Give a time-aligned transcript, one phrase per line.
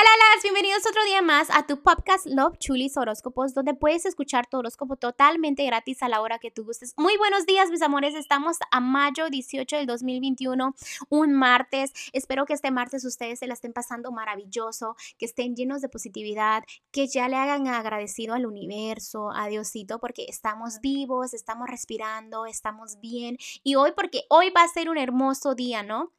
[0.00, 4.46] Hola, las bienvenidos otro día más a tu podcast Love Chulis Horóscopos, donde puedes escuchar
[4.46, 6.94] tu horóscopo totalmente gratis a la hora que tú gustes.
[6.96, 8.14] Muy buenos días, mis amores.
[8.14, 10.76] Estamos a mayo 18 del 2021,
[11.08, 11.92] un martes.
[12.12, 16.62] Espero que este martes ustedes se la estén pasando maravilloso, que estén llenos de positividad,
[16.92, 23.00] que ya le hagan agradecido al universo, a Diosito, porque estamos vivos, estamos respirando, estamos
[23.00, 23.36] bien.
[23.64, 26.12] Y hoy, porque hoy va a ser un hermoso día, ¿no?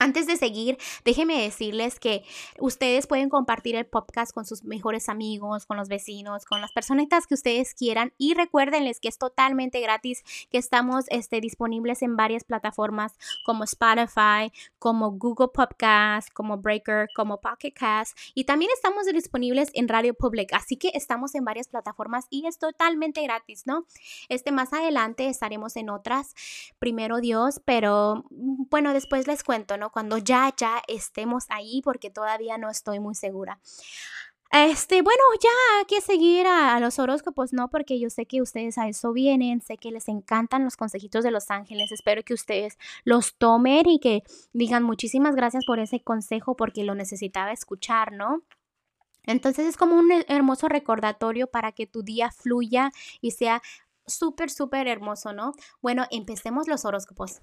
[0.00, 2.22] Antes de seguir, déjenme decirles que
[2.60, 7.26] ustedes pueden compartir el podcast con sus mejores amigos, con los vecinos, con las personitas
[7.26, 10.22] que ustedes quieran y recuérdenles que es totalmente gratis,
[10.52, 17.40] que estamos este, disponibles en varias plataformas como Spotify, como Google Podcast, como Breaker, como
[17.40, 22.26] Pocket Cast y también estamos disponibles en Radio Public, así que estamos en varias plataformas
[22.30, 23.84] y es totalmente gratis, ¿no?
[24.28, 26.36] Este más adelante estaremos en otras,
[26.78, 29.87] primero Dios, pero mm, bueno, después les cuento, ¿no?
[29.90, 33.58] Cuando ya, ya estemos ahí, porque todavía no estoy muy segura.
[34.50, 37.68] Este, bueno, ya hay que seguir a, los horóscopos, ¿no?
[37.68, 41.30] Porque yo sé que ustedes a eso vienen, sé que les encantan los consejitos de
[41.30, 44.22] los ángeles, espero que ustedes los tomen y que
[44.54, 48.42] digan muchísimas gracias por ese consejo porque lo necesitaba escuchar, ¿no?
[49.24, 53.60] Entonces es como un hermoso recordatorio para que tu día fluya y sea
[54.06, 55.52] súper, súper hermoso, ¿no?
[55.82, 57.42] Bueno, empecemos los horóscopos.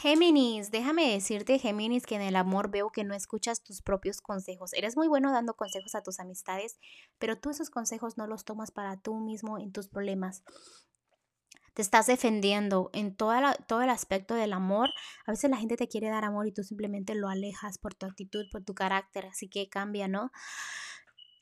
[0.00, 4.72] Géminis, déjame decirte, Géminis, que en el amor veo que no escuchas tus propios consejos.
[4.74, 6.78] Eres muy bueno dando consejos a tus amistades,
[7.18, 10.44] pero tú esos consejos no los tomas para tú mismo en tus problemas.
[11.74, 14.90] Te estás defendiendo en toda todo el aspecto del amor.
[15.26, 18.06] A veces la gente te quiere dar amor y tú simplemente lo alejas por tu
[18.06, 20.30] actitud, por tu carácter, así que cambia, ¿no?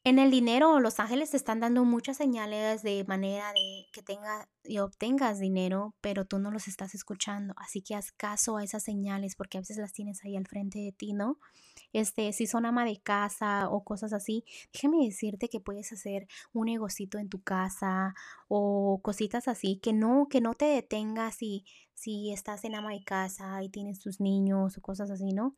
[0.06, 4.48] En el dinero, los ángeles te están dando muchas señales de manera de que tenga
[4.62, 7.54] y obtengas dinero, pero tú no los estás escuchando.
[7.56, 10.78] Así que haz caso a esas señales porque a veces las tienes ahí al frente
[10.78, 11.40] de ti, ¿no?
[11.92, 16.66] Este, si son ama de casa o cosas así, déjame decirte que puedes hacer un
[16.66, 18.14] negocito en tu casa
[18.46, 21.64] o cositas así que no que no te detengas si
[21.94, 25.56] si estás en ama de casa y tienes tus niños o cosas así, ¿no?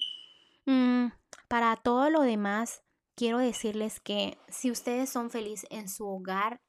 [0.65, 1.09] Mm,
[1.49, 2.81] para todo lo demás
[3.19, 6.61] quiero decirles que si ustedes son felices en su hogar,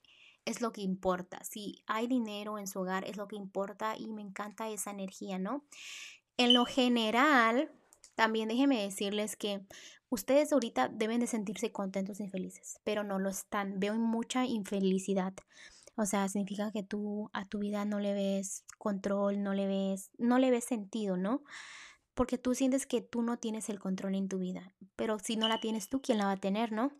[0.45, 1.43] es lo que importa.
[1.43, 5.37] Si hay dinero en su hogar, es lo que importa y me encanta esa energía,
[5.37, 5.63] ¿no?
[6.37, 7.71] En lo general,
[8.15, 9.61] también déjenme decirles que
[10.09, 13.79] ustedes ahorita deben de sentirse contentos y felices, pero no lo están.
[13.79, 15.35] Veo mucha infelicidad.
[15.95, 20.09] O sea, significa que tú a tu vida no le ves control, no le ves,
[20.17, 21.43] no le ves sentido, ¿no?
[22.19, 25.47] Porque tú sientes que tú no tienes el control en tu vida, pero si no
[25.47, 26.91] la tienes tú, ¿quién la va a tener, no?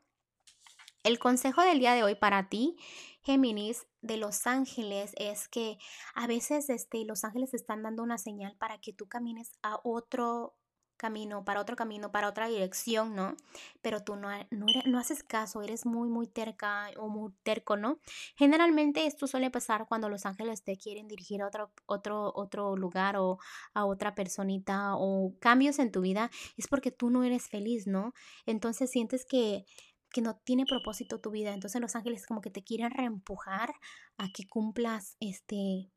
[1.04, 2.78] El consejo del día de hoy para ti,
[3.24, 5.78] Géminis, de los ángeles, es que
[6.16, 10.56] a veces este, los ángeles están dando una señal para que tú camines a otro
[11.00, 13.36] camino, para otro camino, para otra dirección, ¿no?
[13.82, 18.00] Pero tú no, no, no, haces caso, eres muy, muy terca o muy terco, ¿no?
[18.36, 23.16] Generalmente esto suele pasar cuando los ángeles te quieren dirigir a otro, otro, otro lugar
[23.18, 23.40] o
[23.74, 28.14] a otra personita o cambios en tu vida, es porque tú no eres feliz, ¿no?
[28.46, 29.66] Entonces sientes que
[30.12, 31.54] que no tiene propósito tu vida.
[31.54, 33.76] Entonces los ángeles como que te quieren reempujar
[34.18, 35.92] a que cumplas este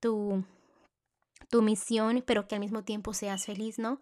[0.00, 0.44] tu
[1.48, 4.00] tu misión, pero que al mismo tiempo seas feliz, ¿no?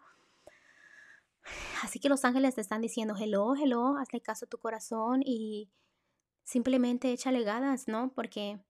[1.83, 5.71] Así que los ángeles te están diciendo, hello, hello, hazle caso a tu corazón y
[6.45, 8.13] simplemente échale ganas, ¿no?
[8.15, 8.61] Porque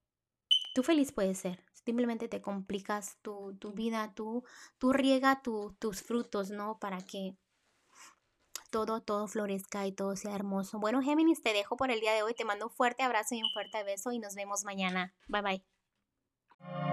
[0.73, 1.63] tú feliz puedes ser.
[1.85, 4.43] Simplemente te complicas tu, vida, tú,
[4.77, 6.77] tú riega tus frutos, ¿no?
[6.79, 7.35] Para que
[8.71, 10.79] todo, todo florezca y todo sea hermoso.
[10.79, 12.33] Bueno, Géminis, te dejo por el día de hoy.
[12.33, 15.13] Te mando un fuerte abrazo y un fuerte beso y nos vemos mañana.
[15.27, 16.90] Bye bye.